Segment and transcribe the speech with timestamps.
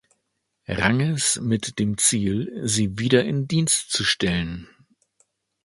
[0.67, 4.67] Ranges mit dem Ziel, sie wieder in Dienst zu stellen.